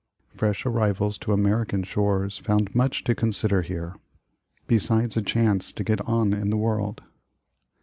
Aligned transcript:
Fresh 0.33 0.65
arrivals 0.65 1.19
to 1.19 1.31
American 1.31 1.83
shores 1.83 2.39
found 2.39 2.73
much 2.73 3.03
to 3.03 3.13
consider 3.13 3.61
here, 3.61 3.95
besides 4.65 5.15
a 5.15 5.21
chance 5.21 5.71
to 5.71 5.83
get 5.83 6.01
on 6.07 6.33
in 6.33 6.49
the 6.49 6.57
world. 6.57 7.03